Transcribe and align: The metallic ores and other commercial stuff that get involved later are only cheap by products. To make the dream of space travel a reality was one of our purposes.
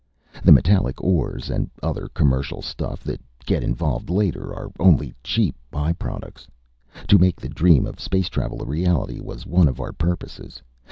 The 0.43 0.51
metallic 0.51 0.99
ores 0.99 1.51
and 1.51 1.69
other 1.83 2.07
commercial 2.07 2.63
stuff 2.63 3.03
that 3.03 3.21
get 3.45 3.61
involved 3.61 4.09
later 4.09 4.45
are 4.51 4.71
only 4.79 5.13
cheap 5.23 5.55
by 5.69 5.93
products. 5.93 6.47
To 7.09 7.19
make 7.19 7.39
the 7.39 7.47
dream 7.49 7.85
of 7.85 7.99
space 7.99 8.27
travel 8.27 8.63
a 8.63 8.65
reality 8.65 9.19
was 9.19 9.45
one 9.45 9.67
of 9.67 9.79
our 9.79 9.93
purposes. 9.93 10.63